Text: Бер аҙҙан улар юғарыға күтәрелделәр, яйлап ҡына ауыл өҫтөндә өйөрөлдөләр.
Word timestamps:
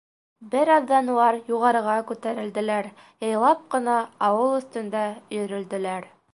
Бер 0.53 0.69
аҙҙан 0.75 1.11
улар 1.15 1.37
юғарыға 1.51 1.97
күтәрелделәр, 2.13 2.89
яйлап 3.27 3.63
ҡына 3.77 4.01
ауыл 4.31 4.59
өҫтөндә 4.63 5.07
өйөрөлдөләр. 5.15 6.13